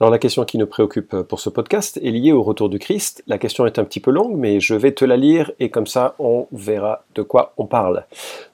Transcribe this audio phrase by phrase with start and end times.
[0.00, 3.22] Alors la question qui nous préoccupe pour ce podcast est liée au retour du Christ.
[3.26, 5.86] La question est un petit peu longue, mais je vais te la lire et comme
[5.86, 8.06] ça on verra de quoi on parle.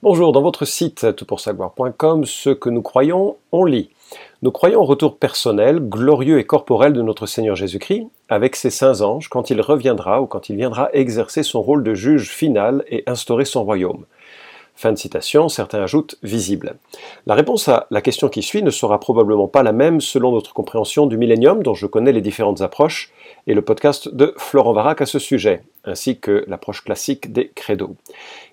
[0.02, 3.90] Bonjour, dans votre site toutpoursagloire.com, ce que nous croyons, on lit.
[4.42, 9.00] Nous croyons au retour personnel, glorieux et corporel de notre Seigneur Jésus-Christ, avec ses saints
[9.02, 13.04] anges, quand il reviendra ou quand il viendra exercer son rôle de juge final et
[13.06, 14.04] instaurer son royaume.
[14.78, 16.76] Fin de citation, certains ajoutent visible.
[17.26, 20.52] La réponse à la question qui suit ne sera probablement pas la même selon notre
[20.52, 23.10] compréhension du millénium, dont je connais les différentes approches,
[23.46, 27.96] et le podcast de Florent Varac à ce sujet, ainsi que l'approche classique des credos.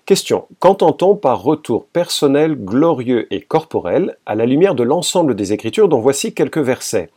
[0.06, 0.46] Question.
[0.60, 6.00] Qu'entend-on par retour personnel, glorieux et corporel à la lumière de l'ensemble des Écritures dont
[6.00, 7.10] voici quelques versets?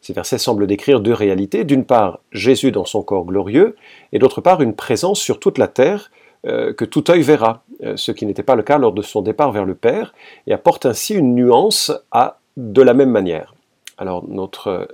[0.00, 1.64] Ces versets semblent décrire deux réalités.
[1.64, 3.76] D'une part, Jésus dans son corps glorieux,
[4.12, 6.10] et d'autre part, une présence sur toute la terre,
[6.44, 9.52] que tout œil verra, euh, ce qui n'était pas le cas lors de son départ
[9.52, 10.14] vers le Père,
[10.46, 13.54] et apporte ainsi une nuance à de la même manière.
[13.98, 14.88] Alors notre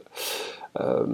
[0.78, 1.04] euh,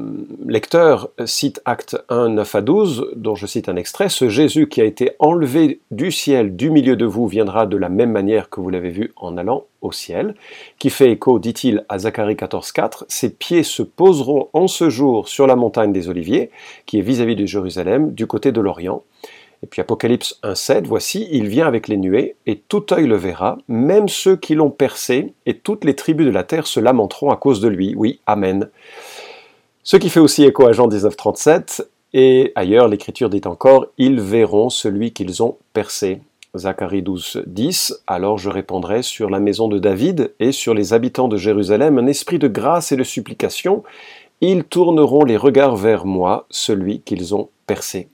[0.46, 4.80] lecteur cite Acte 1, 9 à 12, dont je cite un extrait, Ce Jésus qui
[4.80, 8.60] a été enlevé du ciel, du milieu de vous, viendra de la même manière que
[8.60, 10.34] vous l'avez vu en allant au ciel,
[10.78, 15.28] qui fait écho, dit-il, à Zacharie 14, 4, Ses pieds se poseront en ce jour
[15.28, 16.50] sur la montagne des Oliviers,
[16.84, 19.02] qui est vis-à-vis -vis de Jérusalem, du côté de l'Orient,
[19.62, 23.58] et puis Apocalypse 1.7, voici, il vient avec les nuées, et tout œil le verra,
[23.68, 27.36] même ceux qui l'ont percé, et toutes les tribus de la terre se lamenteront à
[27.36, 27.94] cause de lui.
[27.96, 28.68] Oui, Amen.
[29.82, 34.70] Ce qui fait aussi écho à Jean 19.37, et ailleurs l'Écriture dit encore, ils verront
[34.70, 36.20] celui qu'ils ont percé.
[36.56, 41.28] Zacharie 12, 10, alors je répondrai sur la maison de David et sur les habitants
[41.28, 43.84] de Jérusalem un esprit de grâce et de supplication.
[44.40, 48.08] Ils tourneront les regards vers moi, celui qu'ils ont percé.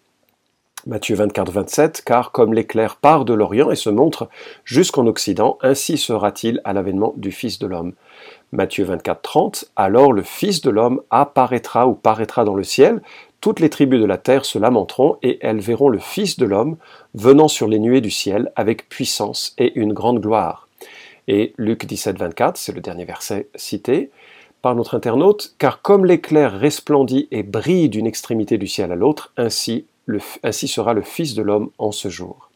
[0.85, 4.29] Matthieu 24, 27, car comme l'éclair part de l'Orient et se montre
[4.65, 7.93] jusqu'en Occident, ainsi sera-t-il à l'avènement du Fils de l'homme.
[8.51, 13.01] Matthieu 24, 30, alors le Fils de l'homme apparaîtra ou paraîtra dans le ciel,
[13.41, 16.77] toutes les tribus de la terre se lamenteront et elles verront le Fils de l'homme
[17.15, 20.67] venant sur les nuées du ciel avec puissance et une grande gloire.
[21.29, 24.11] Et Luc 17, 24, c'est le dernier verset cité,
[24.63, 29.33] par notre internaute, car comme l'éclair resplendit et brille d'une extrémité du ciel à l'autre,
[29.37, 29.87] ainsi
[30.43, 32.51] ainsi sera le Fils de l'homme en ce jour.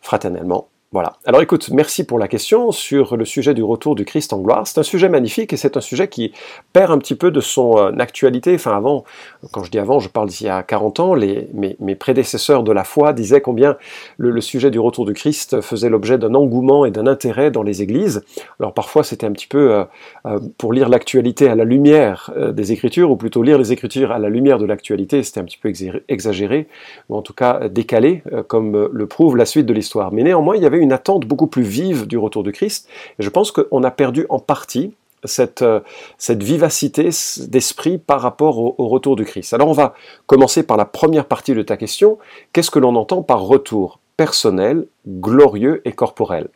[0.00, 1.14] Fraternellement, voilà.
[1.24, 4.64] Alors écoute, merci pour la question sur le sujet du retour du Christ en gloire.
[4.64, 6.30] C'est un sujet magnifique et c'est un sujet qui
[6.72, 8.54] perd un petit peu de son euh, actualité.
[8.54, 9.02] Enfin avant,
[9.50, 12.84] quand je dis avant, je parle d'il y a 40 ans, mes, prédécesseurs de la
[12.84, 13.76] foi disaient combien
[14.18, 17.82] le, sujet du retour du Christ faisait l'objet d'un engouement et d'un intérêt dans les
[17.82, 18.22] églises.
[18.60, 19.84] Alors parfois c'était un petit peu euh,
[20.26, 24.20] euh, pour lire l'actualité à la lumière des Écritures, ou plutôt lire les Écritures à
[24.20, 25.72] la lumière de l'actualité, c'était un petit peu
[26.08, 26.68] exagéré,
[27.08, 30.12] ou en tout cas décalé, comme le prouve la suite de l'histoire.
[30.12, 32.88] Mais néanmoins, il y avait une attente beaucoup plus vive du retour de Christ.
[33.18, 35.80] Et je pense qu'on a perdu en partie cette, euh,
[36.28, 37.10] vivacité
[37.48, 39.54] d'esprit par rapport au, retour du Christ.
[39.54, 39.94] Alors on va
[40.26, 42.18] commencer par la première partie de ta question.
[42.52, 46.48] Qu'est-ce que l'on entend par retour personnel, glorieux et corporel?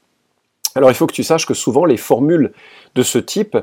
[0.75, 2.53] Alors il faut que tu saches que souvent les formules
[2.95, 3.57] de ce type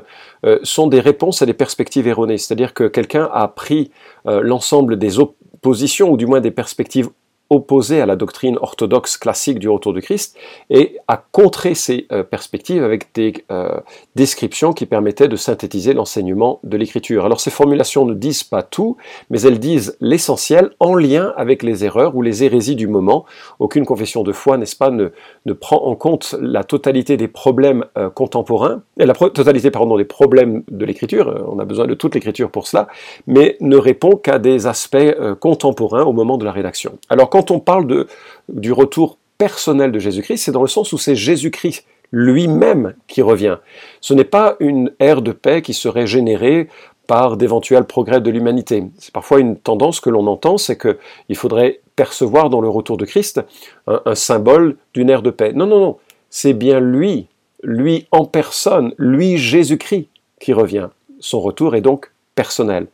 [0.44, 3.90] euh, sont des réponses à des perspectives erronées, c'est-à-dire que quelqu'un a pris
[4.26, 7.08] euh, l'ensemble des oppositions ou du moins des perspectives
[7.50, 10.36] opposé à la doctrine orthodoxe classique du retour du Christ
[10.70, 13.80] et à contrer ces euh, perspectives avec des euh,
[14.16, 17.24] descriptions qui permettaient de synthétiser l'enseignement de l'écriture.
[17.24, 18.96] Alors ces formulations ne disent pas tout,
[19.30, 23.24] mais elles disent l'essentiel en lien avec les erreurs ou les hérésies du moment.
[23.60, 25.10] Aucune confession de foi, n'est-ce pas, ne,
[25.52, 30.62] prend en compte la totalité des problèmes euh, contemporains, et la totalité, pardon, des problèmes
[30.70, 32.88] de l'écriture, on a besoin de toute l'écriture pour cela,
[33.26, 34.96] mais ne répond qu'à des aspects
[35.40, 36.98] contemporains au moment de la rédaction.
[37.08, 38.06] Alors quand on parle
[38.48, 43.58] du retour personnel de Jésus-Christ, c'est dans le sens où c'est Jésus-Christ lui-même qui revient.
[44.00, 46.68] Ce n'est pas une ère de paix qui serait générée
[47.06, 48.84] par d'éventuels progrès de l'humanité.
[48.96, 53.04] C'est parfois une tendance que l'on entend, c'est qu'il faudrait percevoir dans le retour de
[53.04, 53.42] Christ
[53.86, 55.52] un symbole d'une ère de paix.
[55.52, 55.98] Non, non, non,
[56.30, 57.26] c'est bien lui,
[57.62, 60.08] lui en personne, lui Jésus-Christ
[60.40, 60.88] qui revient.
[61.20, 62.86] Son retour est donc personnel.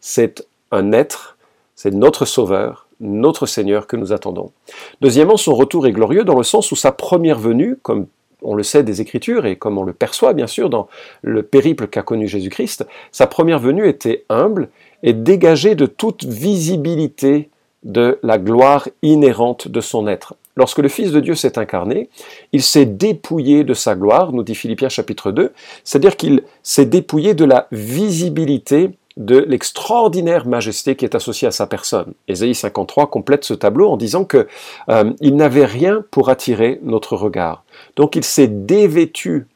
[0.00, 1.38] C'est un être,
[1.74, 4.52] c'est notre Sauveur, notre Seigneur que nous attendons.
[5.00, 8.06] Deuxièmement, son retour est glorieux dans le sens où sa première venue, comme
[8.42, 10.88] on le sait des Écritures et comme on le perçoit bien sûr dans
[11.22, 14.68] le périple qu'a connu Jésus-Christ, sa première venue était humble
[15.02, 17.50] et dégagée de toute visibilité
[17.82, 20.34] de la gloire inhérente de son être.
[20.56, 22.08] Lorsque le Fils de Dieu s'est incarné,
[22.52, 25.52] il s'est dépouillé de sa gloire, nous dit Philippiens chapitre 2,
[25.84, 31.66] c'est-à-dire qu'il s'est dépouillé de la visibilité de l'extraordinaire majesté qui est associée à sa
[31.66, 32.12] personne.
[32.28, 34.46] Ésaïe 53 complète ce tableau en disant que
[34.88, 37.64] euh, il n'avait rien pour attirer notre regard.
[37.96, 39.46] Donc il s'est dévêtu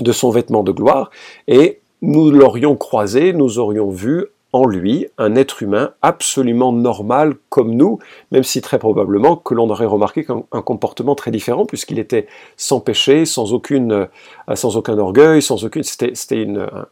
[0.00, 1.10] de son vêtement de gloire
[1.48, 7.74] et nous l'aurions croisé, nous aurions vu en lui un être humain absolument normal comme
[7.74, 7.98] nous,
[8.32, 12.80] même si très probablement que l'on aurait remarqué un, comportement très différent puisqu'il était sans
[12.80, 16.86] péché, sans aucune, euh, sans aucun orgueil, sans aucune, c'était, un,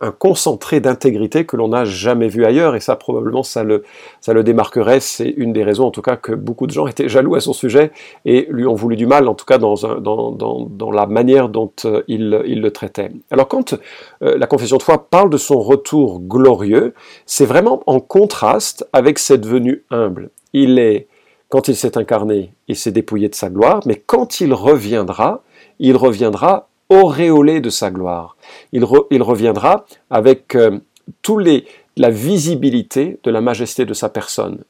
[0.00, 3.84] un, concentré d'intégrité que l'on n'a jamais vu ailleurs et ça probablement ça le,
[4.20, 5.00] ça le démarquerait.
[5.00, 7.54] C'est une des raisons en tout cas que beaucoup de gens étaient jaloux à son
[7.54, 7.90] sujet
[8.26, 11.72] et lui ont voulu du mal, en tout cas dans, dans, dans la manière dont
[11.86, 13.10] euh, il, il le traitait.
[13.30, 13.74] Alors quand
[14.22, 16.94] euh, la confession de foi parle de son retour glorieux,
[17.26, 20.30] c'est vraiment en contraste avec cette venue humble.
[20.52, 21.08] Il est,
[21.48, 25.42] quand il s'est incarné, il s'est dépouillé de sa gloire, mais quand il reviendra,
[25.78, 28.36] il reviendra auréolé de sa gloire.
[28.72, 30.78] Il, reviendra avec euh,
[31.22, 31.66] tous les,
[31.96, 34.64] la visibilité de la majesté de sa personne.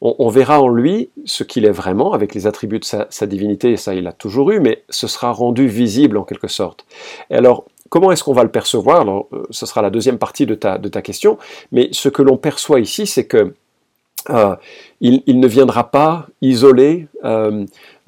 [0.00, 3.76] On, verra en lui ce qu'il est vraiment, avec les attributs de sa, divinité, et
[3.78, 6.84] ça il a toujours eu, mais ce sera rendu visible en quelque sorte.
[7.30, 7.64] Et alors,
[7.94, 9.08] Comment est-ce qu'on va le percevoir?
[9.08, 11.38] Euh, ce sera la deuxième partie de ta, question,
[11.70, 13.54] mais ce que l'on perçoit ici, c'est que
[14.30, 14.56] euh,
[15.00, 17.64] il, ne viendra pas isolé, euh,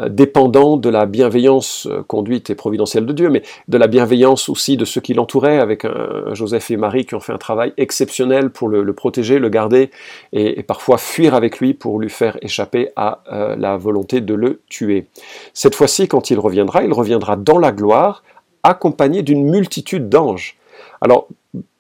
[0.09, 4.85] dépendant de la bienveillance conduite et providentielle de Dieu, mais de la bienveillance aussi de
[4.85, 5.87] ceux qui l'entouraient, avec
[6.33, 9.93] Joseph et Marie qui ont fait un travail exceptionnel pour le, protéger, le garder,
[10.33, 13.23] et, parfois fuir avec lui pour lui faire échapper à
[13.57, 15.07] la volonté de le tuer.
[15.55, 18.25] Cette fois-ci, quand il reviendra, il reviendra dans la gloire,
[18.69, 20.57] accompagné d'une multitude d'anges.
[21.01, 21.29] Alors,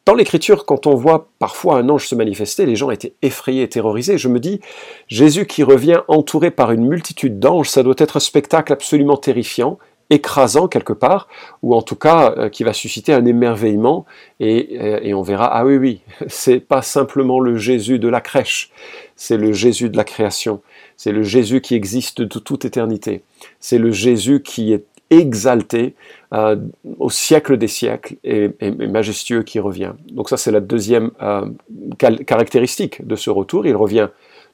[0.06, 4.18] dans l'écriture, quand on voit parfois un ange se manifester, les gens étaient effrayés, terrorisés.
[4.18, 4.60] Je me dis,
[5.08, 9.78] Jésus qui revient entouré par une multitude d'anges, ça doit être un spectacle absolument terrifiant,
[10.10, 11.26] écrasant quelque part,
[11.62, 14.06] ou en tout cas euh, qui va susciter un émerveillement,
[14.38, 18.20] et, euh, et on verra, ah oui, oui, c'est pas simplement le Jésus de la
[18.20, 18.70] crèche,
[19.16, 20.60] c'est le Jésus de la création,
[20.96, 23.24] c'est le Jésus qui existe de toute éternité,
[23.58, 25.94] c'est le Jésus qui est exalté
[26.32, 26.56] euh,
[26.98, 28.50] au siècle des siècles et,
[28.88, 29.92] majestueux qui revient.
[30.10, 31.46] Donc ça c'est la deuxième euh,
[31.98, 33.66] caractéristique de ce retour.
[33.66, 34.08] Il revient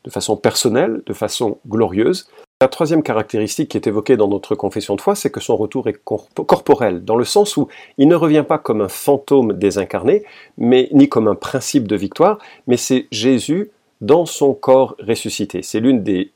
[0.04, 2.28] de façon personnelle, de façon glorieuse.
[2.60, 5.88] La troisième caractéristique qui est évoquée dans notre confession de foi, c'est que son retour
[5.88, 10.24] est corporel, dans le sens où il ne revient pas comme un fantôme désincarné,
[10.58, 13.70] mais ni comme un principe de victoire, mais c'est Jésus
[14.00, 15.62] dans son corps ressuscité.
[15.62, 16.30] C'est l'une des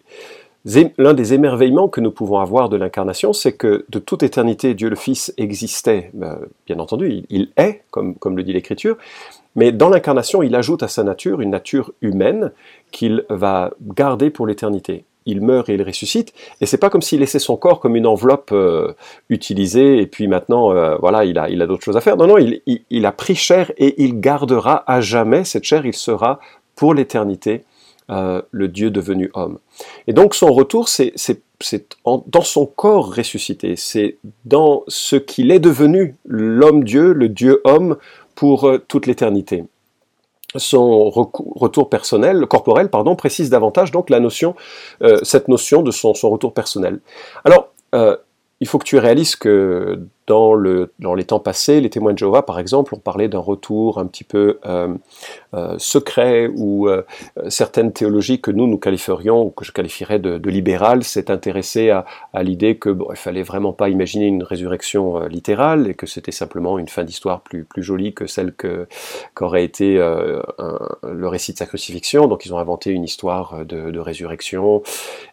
[0.98, 4.90] L'un des émerveillements que nous pouvons avoir de l'incarnation, c'est que de toute éternité, Dieu
[4.90, 8.96] le Fils existait, ben, bien entendu, il, est, comme, le dit l'Écriture,
[9.54, 12.50] mais dans l'incarnation, il ajoute à sa nature une nature humaine
[12.90, 15.04] qu'il va garder pour l'éternité.
[15.24, 18.06] Il meurt et il ressuscite, et c'est pas comme s'il laissait son corps comme une
[18.06, 18.92] enveloppe euh,
[19.28, 22.16] utilisée et puis maintenant, euh, voilà, il a, il d'autres choses à faire.
[22.16, 25.86] Non, non, il, a pris chair et il gardera à jamais cette chair.
[25.86, 26.40] Il sera
[26.74, 27.64] pour l'éternité
[28.08, 29.58] euh, le Dieu devenu homme.
[30.06, 31.12] Et donc son retour, c'est
[32.04, 37.96] dans son corps ressuscité, c'est dans ce qu'il est devenu, l'homme-dieu, le Dieu-homme,
[38.36, 39.64] pour euh, toute l'éternité.
[40.54, 44.54] Son retour personnel, corporel, pardon, précise davantage donc la notion,
[45.02, 47.00] euh, cette notion de son, son retour personnel.
[47.44, 47.72] Alors,
[48.60, 52.18] il faut que tu réalises que dans, le, dans les temps passés, les témoins de
[52.18, 54.94] Jéhovah, par exemple, ont parlé d'un retour un petit peu euh,
[55.54, 57.02] euh, secret ou euh,
[57.48, 62.04] certaines théologies que nous, nous qualifierions, ou que je qualifierais de, libérales, s'est intéressé à,
[62.42, 66.78] l'idée que bon, il fallait vraiment pas imaginer une résurrection littérale et que c'était simplement
[66.78, 68.88] une fin d'histoire plus, jolie que celle que,
[69.34, 72.26] qu'aurait été le récit de sa crucifixion.
[72.26, 74.82] Donc ils ont inventé une histoire de résurrection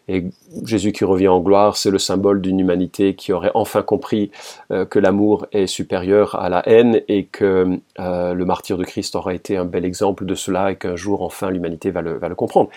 [0.08, 0.24] et
[0.64, 4.30] Jésus qui revient en gloire, c'est le symbole d'une humanité qui aurait enfin compris
[4.68, 9.34] que l'amour est supérieur à la haine et que euh, le martyr de Christ aura
[9.34, 12.70] été un bel exemple de cela et qu'un jour enfin l'humanité va le, comprendre.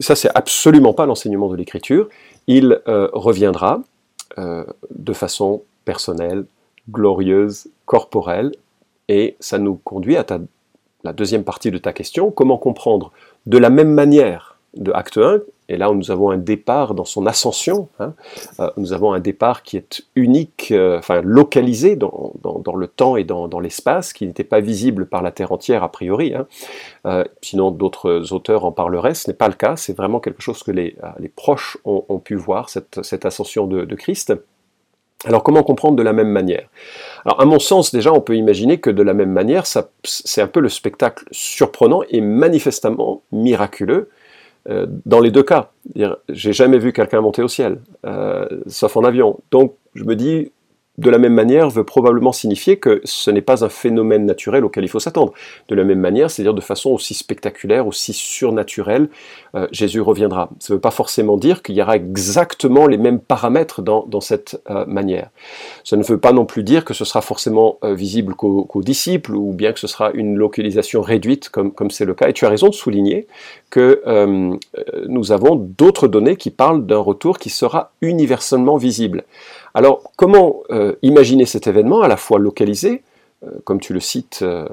[0.00, 2.08] Ça, c'est absolument pas l'enseignement de l'Écriture.
[2.46, 3.82] Il euh, reviendra
[4.38, 6.44] euh, de façon personnelle,
[6.90, 8.52] glorieuse, corporelle,
[9.08, 10.26] et ça nous conduit à
[11.04, 13.12] la deuxième partie de ta question, comment comprendre
[13.46, 17.26] de la même manière de Acte 1 et là, nous avons un départ dans son
[17.26, 17.88] ascension.
[17.98, 18.12] Hein.
[18.60, 22.34] Euh, nous avons un départ qui est unique, euh, enfin localisé dans,
[22.76, 26.34] le temps et dans, l'espace, qui n'était pas visible par la Terre entière a priori.
[26.34, 26.46] Hein.
[27.06, 29.14] Euh, sinon, d'autres auteurs en parleraient.
[29.14, 29.76] Ce n'est pas le cas.
[29.76, 30.96] C'est vraiment quelque chose que les,
[31.34, 34.34] proches ont, pu voir, cette, ascension de, de, Christ.
[35.24, 36.68] Alors, comment comprendre de la même manière?
[37.24, 40.46] Alors, à mon sens, déjà, on peut imaginer que de la même manière, c'est un
[40.46, 44.10] peu le spectacle surprenant et manifestement miraculeux
[44.68, 45.70] euh, dans les deux cas.
[46.28, 49.40] J'ai jamais vu quelqu'un monter au ciel, euh, sauf en avion.
[49.50, 50.52] Donc je me dis,
[50.96, 54.84] de la même manière, veut probablement signifier que ce n'est pas un phénomène naturel auquel
[54.84, 55.32] il faut s'attendre.
[55.68, 59.08] De la même manière, c'est-à-dire de façon aussi spectaculaire, aussi surnaturelle,
[59.56, 60.50] euh, Jésus reviendra.
[60.60, 64.60] Ça ne veut pas forcément dire qu'il y aura exactement les mêmes paramètres dans, cette
[64.70, 65.30] euh, manière.
[65.82, 69.34] Ça ne veut pas non plus dire que ce sera forcément euh, visible qu'aux disciples,
[69.34, 72.28] ou bien que ce sera une localisation réduite, comme c'est le cas.
[72.28, 73.26] Et tu as raison de souligner
[73.70, 74.02] que
[75.08, 79.24] nous avons d'autres données qui parlent d'un retour qui sera universellement visible.
[79.74, 83.02] Alors, comment euh, imaginer cet événement à la fois localisé,
[83.44, 84.68] euh, comme tu le cites, euh,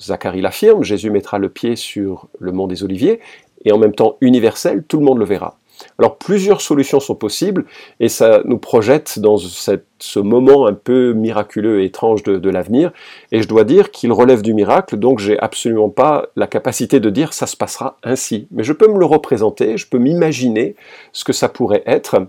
[0.00, 3.20] Zacharie l'affirme, Jésus mettra le pied sur le mont des Oliviers,
[3.64, 5.58] et en même temps universel, tout le monde le verra.
[5.98, 7.64] Alors plusieurs solutions sont possibles
[7.98, 12.92] et ça nous projette dans ce moment un peu miraculeux et étrange de, de l'avenir.
[13.32, 17.10] Et je dois dire qu'il relève du miracle, donc j'ai absolument pas la capacité de
[17.10, 18.46] dire ça se passera ainsi.
[18.50, 20.76] Mais je peux me le représenter, je peux m'imaginer
[21.12, 22.26] ce que ça pourrait être.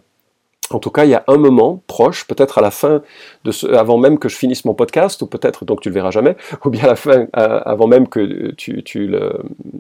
[0.74, 3.02] En tout cas, il y a un moment proche, peut-être à la fin
[3.44, 6.36] de avant même que je finisse mon podcast, ou peut-être donc tu le verras jamais,
[6.66, 9.16] ou bien à la fin, euh, avant même que tu,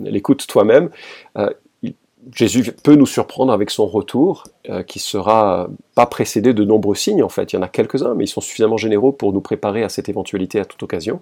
[0.03, 0.89] l'écoutes toi-même,
[1.37, 1.49] euh,
[2.33, 7.23] Jésus peut nous surprendre avec son retour, euh, qui sera pas précédé de nombreux signes
[7.23, 7.51] en fait.
[7.51, 10.07] Il y en a quelques-uns, mais ils sont suffisamment généraux pour nous préparer à cette
[10.07, 11.21] éventualité à toute occasion.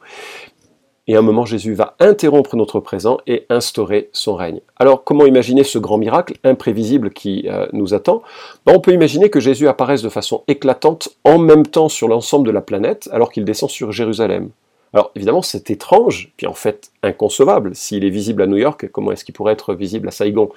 [1.07, 4.61] Et à un moment, Jésus va interrompre notre présent et instaurer son règne.
[4.77, 8.21] Alors, comment imaginer ce grand miracle imprévisible qui euh, nous attend?
[8.65, 12.45] Ben, On peut imaginer que Jésus apparaisse de façon éclatante en même temps sur l'ensemble
[12.45, 14.51] de la planète, alors qu'il descend sur Jérusalem.
[14.93, 17.75] Alors, évidemment, c'est étrange, puis en fait inconcevable.
[17.75, 20.49] S'il est visible à New York, comment est-ce qu'il pourrait être visible à Saigon?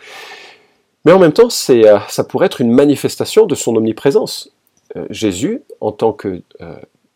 [1.06, 4.50] Mais en même temps, euh, ça pourrait être une manifestation de son omniprésence.
[4.96, 6.42] Euh, Jésus, en tant que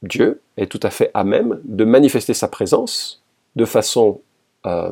[0.02, 3.22] Dieu est tout à fait à même de manifester sa présence
[3.56, 4.20] de façon
[4.66, 4.90] euh,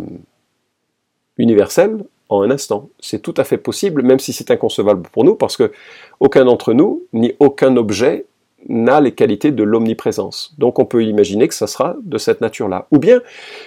[1.38, 2.88] universelle en un instant.
[2.98, 5.72] C'est tout à fait possible, même si c'est inconcevable pour nous, parce que
[6.18, 8.26] aucun d'entre nous, ni aucun objet,
[8.68, 10.54] n'a les qualités de l'omniprésence.
[10.58, 12.86] Donc on peut imaginer que ça sera de cette nature-là.
[12.90, 13.20] Ou bien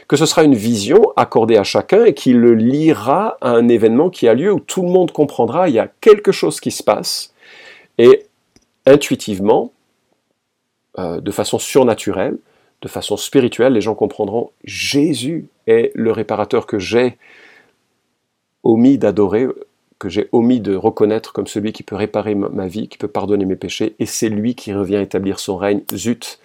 [0.07, 4.09] que ce sera une vision accordée à chacun et qui le liera à un événement
[4.09, 6.83] qui a lieu où tout le monde comprendra, il y a quelque chose qui se
[6.83, 7.33] passe,
[7.97, 8.25] et
[8.85, 9.71] intuitivement,
[10.99, 12.37] euh, de façon surnaturelle,
[12.81, 17.17] de façon spirituelle, les gens comprendront Jésus est le réparateur que j'ai
[18.63, 19.47] omis d'adorer,
[19.97, 23.45] que j'ai omis de reconnaître comme celui qui peut réparer ma vie, qui peut pardonner
[23.45, 25.81] mes péchés, et c'est lui qui revient établir son règne.
[25.93, 26.39] Zut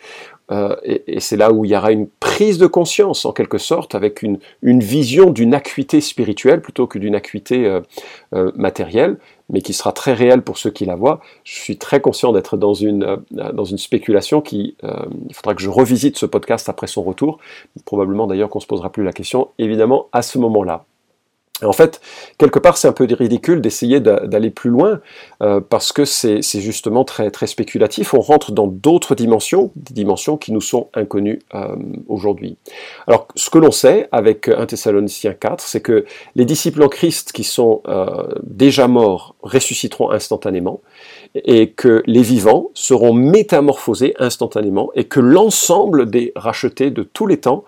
[0.52, 3.94] euh, et, c'est là où il y aura une prise de conscience, en quelque sorte,
[3.94, 7.80] avec une, vision d'une acuité spirituelle plutôt que d'une acuité euh,
[8.34, 11.20] euh, matérielle, mais qui sera très réelle pour ceux qui la voient.
[11.44, 14.76] Je suis très conscient d'être dans une, dans une spéculation qui...
[14.82, 17.38] il faudra que je revisite ce podcast après son retour.
[17.84, 20.86] Probablement d'ailleurs qu'on se posera plus la question, évidemment, à ce moment-là.
[21.62, 22.00] En fait,
[22.37, 25.00] quelque part, c'est un peu ridicule d'essayer d'aller plus loin
[25.40, 28.12] euh, parce que c'est justement très, très spéculatif.
[28.12, 31.76] On rentre dans d'autres dimensions, des dimensions qui nous sont inconnues euh,
[32.08, 32.56] aujourd'hui.
[33.06, 37.30] Alors, ce que l'on sait avec 1 Thessaloniciens 4, c'est que les disciples en Christ
[37.30, 40.80] qui sont euh, déjà morts ressusciteront instantanément
[41.37, 47.38] et que les vivants seront métamorphosés instantanément et que l'ensemble des rachetés de tous les
[47.38, 47.64] temps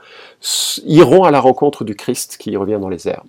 [0.85, 3.23] iront à la rencontre du Christ qui revient dans les airs.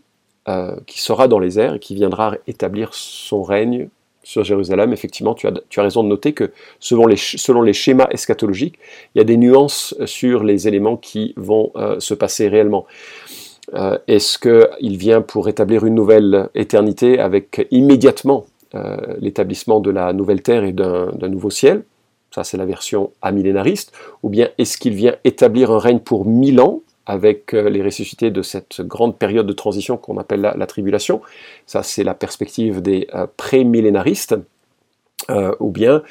[0.49, 3.89] Euh, qui sera dans les airs et qui viendra établir son règne
[4.23, 4.93] sur Jérusalem.
[4.93, 8.79] Effectivement, tu as, tu as raison de noter que selon les, selon les, schémas eschatologiques,
[9.13, 12.85] il y a des nuances sur les éléments qui vont euh, se passer réellement.
[13.73, 18.45] Euh, est-ce qu'il vient pour établir une nouvelle éternité avec immédiatement
[19.19, 21.83] l'établissement de la nouvelle terre et d'un nouveau ciel?
[22.31, 23.91] Ça, c'est la version amillénariste.
[24.23, 28.29] Ou bien est-ce qu'il vient établir un règne pour mille ans avec euh, les ressuscités
[28.29, 31.21] de cette grande période de transition qu'on appelle la, tribulation.
[31.65, 34.35] Ça, c'est la perspective des euh, pré-millénaristes.
[35.29, 36.03] Euh, ou bien,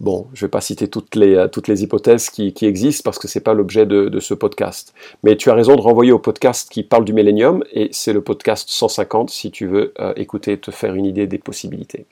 [0.00, 3.42] bon, je ne vais pas citer toutes les, hypothèses qui, existent parce que ce n'est
[3.42, 4.94] pas l'objet de, de, ce podcast.
[5.24, 8.20] Mais tu as raison de renvoyer au podcast qui parle du millénium, et c'est le
[8.20, 12.06] podcast 150 si tu veux écouter et te faire une idée des possibilités.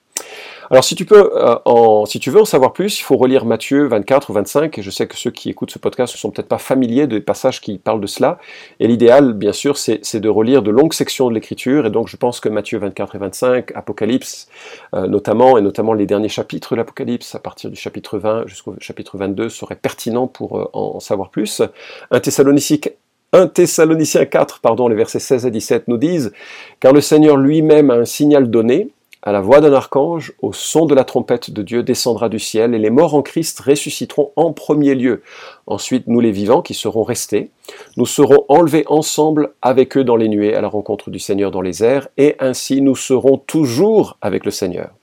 [0.71, 3.87] Alors si tu, peux, euh, si tu veux en savoir plus, il faut relire Matthieu
[3.87, 6.49] 24 ou 25, et je sais que ceux qui écoutent ce podcast ne sont peut-être
[6.49, 8.39] pas familiers des passages qui parlent de cela,
[8.81, 12.17] et l'idéal, bien sûr, c'est de relire de longues sections de l'Écriture, et donc je
[12.17, 14.49] pense que Matthieu 24 et 25, Apocalypse
[14.95, 18.75] euh, notamment, et notamment les derniers chapitres de l'Apocalypse, à partir du chapitre 20 jusqu'au
[18.81, 21.63] chapitre 22, seraient pertinents pour euh, en, savoir plus.
[22.11, 22.91] Un Thessalonicique
[23.33, 26.33] 1 Thessaloniciens 4, pardon, les versets 16 à 17 nous disent
[26.81, 28.89] Car le Seigneur lui-même a un signal donné,
[29.27, 32.75] à la voix d'un archange, au son de la trompette de Dieu descendra du ciel,
[32.75, 35.23] et les morts en Christ ressusciteront en premier lieu.
[35.67, 37.51] Ensuite, nous les vivants qui serons restés,
[37.97, 41.61] nous serons enlevés ensemble avec eux dans les nuées à la rencontre du Seigneur dans
[41.61, 44.96] les airs, et ainsi nous serons toujours avec le Seigneur.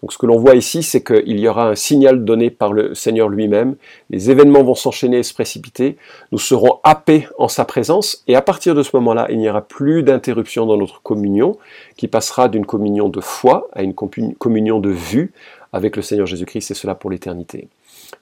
[0.00, 2.94] Donc ce que l'on voit ici, c'est qu'il y aura un signal donné par le
[2.94, 3.74] Seigneur lui-même,
[4.10, 5.96] les événements vont s'enchaîner et se précipiter,
[6.30, 9.62] nous serons happés en sa présence, et à partir de ce moment-là, il n'y aura
[9.62, 11.58] plus d'interruption dans notre communion,
[11.96, 15.32] qui passera d'une communion de foi à une communion de vue
[15.72, 17.68] avec le Seigneur Jésus-Christ, et cela pour l'éternité.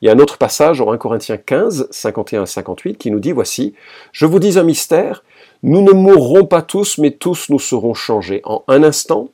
[0.00, 3.20] Il y a un autre passage en 1 Corinthiens 15, 51 à 58 qui nous
[3.20, 3.74] dit, voici,
[4.12, 5.22] je vous dis un mystère,
[5.62, 8.40] nous ne mourrons pas tous, mais tous nous serons changés.
[8.44, 9.28] En un instant,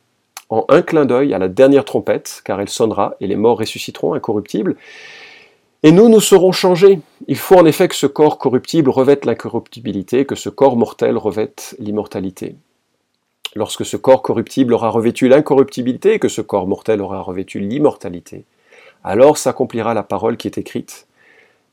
[0.69, 4.77] un clin d'œil à la dernière trompette, car elle sonnera, et les morts ressusciteront incorruptibles.
[5.83, 7.01] Et nous, nous serons changés.
[7.27, 11.75] Il faut en effet que ce corps corruptible revête l'incorruptibilité, que ce corps mortel revête
[11.79, 12.55] l'immortalité.
[13.55, 18.45] Lorsque ce corps corruptible aura revêtu l'incorruptibilité, que ce corps mortel aura revêtu l'immortalité,
[19.05, 21.07] alors s'accomplira la parole qui est écrite.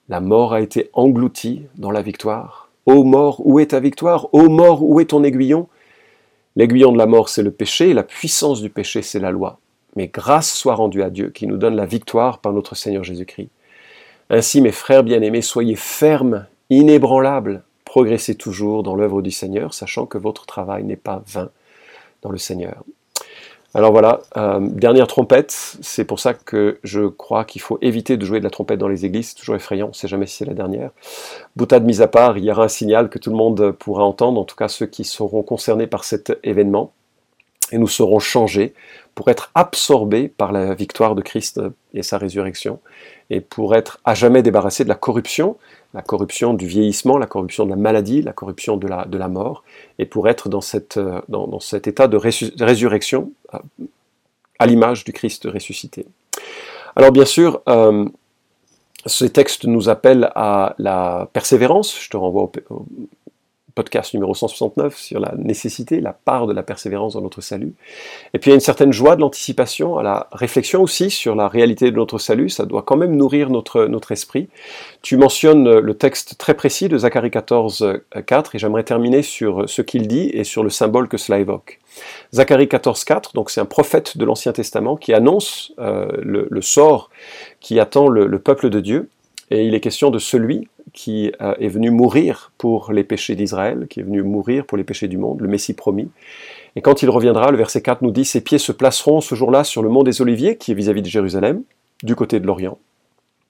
[0.09, 2.69] La mort a été engloutie dans la victoire.
[2.85, 4.27] Ô mort, où est ta victoire?
[4.33, 5.67] Ô mort, où est ton aiguillon?
[6.59, 9.61] L'aiguillon de la mort, c'est le péché, et la puissance du péché, c'est la loi.
[9.95, 13.47] Mais grâce soit rendue à Dieu qui nous donne la victoire par notre Seigneur Jésus-Christ.
[14.29, 20.17] Ainsi, mes frères bien-aimés, soyez fermes, inébranlables, progressez toujours dans l'œuvre du Seigneur, sachant que
[20.17, 21.49] votre travail n'est pas vain
[22.23, 22.83] dans le Seigneur.
[23.75, 28.25] Alors voilà, euh, dernière trompette, c'est pour ça que je crois qu'il faut éviter de
[28.25, 30.45] jouer de la trompette dans les églises, toujours effrayant, on ne sait jamais si c'est
[30.45, 30.89] la dernière.
[31.55, 34.41] Boutade mise à part, il y aura un signal que tout le monde pourra entendre,
[34.41, 36.93] en tout cas ceux qui seront concernés par cet événement,
[37.71, 38.73] et nous serons changés
[39.13, 41.61] pour être absorbés par la victoire de Christ
[41.93, 42.79] et sa résurrection,
[43.29, 45.57] et pour être à jamais débarrassés de la corruption,
[45.93, 49.63] la corruption du vieillissement, la corruption de la maladie, la corruption de la, mort,
[49.97, 53.57] et pour être dans, euh, cet état de, résurrection euh,
[54.59, 56.05] à, l'image du Christ ressuscité.
[56.95, 58.05] Alors bien sûr, euh,
[59.05, 61.97] ces textes nous appellent à la persévérance.
[61.99, 62.85] Je te renvoie au,
[63.79, 67.75] podcast numéro 169 sur la nécessité, la part de la persévérance dans notre salut.
[68.33, 71.33] Et puis il y a une certaine joie de l'anticipation, à la réflexion aussi sur
[71.33, 74.49] la réalité de notre salut, ça doit quand même nourrir notre, notre esprit.
[75.01, 79.81] Tu mentionnes le texte très précis de Zacharie 14, 4, et j'aimerais terminer sur ce
[79.81, 81.79] qu'il dit et sur le symbole que cela évoque.
[82.33, 87.11] Zacharie 14, 4, donc c'est un prophète de l'Ancien Testament qui annonce euh, le, sort
[87.61, 89.07] qui attend le peuple de Dieu,
[89.51, 93.87] et il est question de celui qui euh, est venu mourir pour les péchés d'Israël,
[93.89, 96.09] qui est venu mourir pour les péchés du monde, le Messie promis.
[96.75, 99.63] Et quand il reviendra, le verset 4 nous dit, ses pieds se placeront ce jour-là
[99.63, 101.63] sur le mont des Oliviers, qui est vis-à-vis de Jérusalem,
[102.03, 102.77] du côté de l'Orient.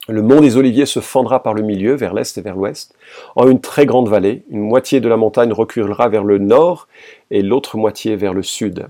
[0.08, 2.96] Le mont des Oliviers se fendra par le milieu, vers l'est et vers l'ouest,
[3.36, 4.44] en une très grande vallée.
[4.50, 6.88] Une moitié de la montagne reculera vers le nord
[7.30, 8.88] et l'autre moitié vers le sud.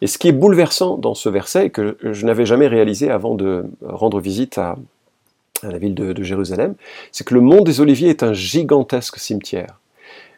[0.00, 3.66] Et ce qui est bouleversant dans ce verset, que je n'avais jamais réalisé avant de
[3.82, 4.76] rendre visite à,
[5.64, 6.74] à la ville de, Jérusalem,
[7.10, 9.80] c'est que le mont des Oliviers est un gigantesque cimetière.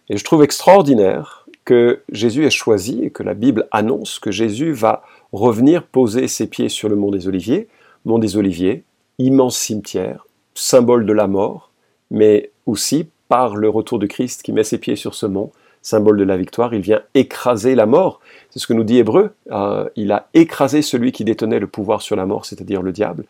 [0.08, 4.72] Et je trouve extraordinaire que Jésus ait choisi et que la Bible annonce que Jésus
[4.72, 7.68] va revenir poser ses pieds sur le mont des Oliviers,
[8.04, 8.84] mont des Oliviers,
[9.18, 11.70] immense cimetière, symbole de la mort,
[12.10, 15.52] mais aussi par le retour de Christ qui met ses pieds sur ce mont,
[15.84, 18.20] symbole de la victoire, il vient écraser la mort.
[18.50, 19.34] C'est ce que nous dit Hébreu.
[19.52, 23.26] Euh, il a écrasé celui qui détenait le pouvoir sur la mort, c'est-à-dire le diable.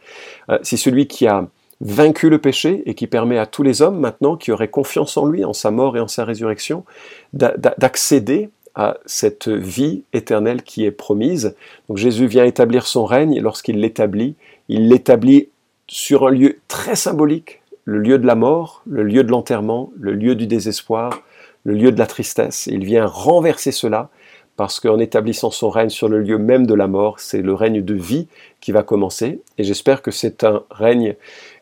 [0.50, 1.48] Euh, c'est celui qui a
[1.84, 5.26] vaincu le péché et qui permet à tous les hommes maintenant qui auraient confiance en
[5.26, 6.84] lui, en sa mort et en sa résurrection,
[7.32, 11.54] d'accéder à cette vie éternelle qui est promise.
[11.88, 14.34] Donc Jésus vient établir son règne et lorsqu'il l'établit,
[14.68, 15.48] il l'établit
[15.86, 20.14] sur un lieu très symbolique, le lieu de la mort, le lieu de l'enterrement, le
[20.14, 21.22] lieu du désespoir,
[21.64, 22.66] le lieu de la tristesse.
[22.66, 24.08] il vient renverser cela
[24.56, 27.82] parce qu'en établissant son règne sur le lieu même de la mort, c'est le règne
[27.82, 28.28] de vie
[28.60, 29.40] qui va commencer.
[29.58, 31.16] Et j'espère que c'est un règne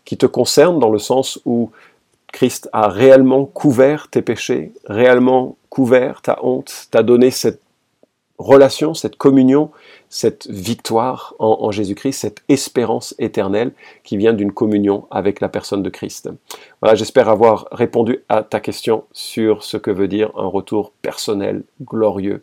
[0.05, 1.71] qui te concerne dans le sens où
[2.33, 7.61] Christ a réellement couvert tes péchés, réellement couvert ta honte, t'a donné cette
[8.39, 9.71] relation, cette communion,
[10.09, 13.73] cette victoire en, Jésus-Christ, cette espérance éternelle
[14.05, 16.29] qui vient d'une communion avec la personne de Christ.
[16.81, 21.63] Voilà, j'espère avoir répondu à ta question sur ce que veut dire un retour personnel,
[21.83, 22.43] glorieux,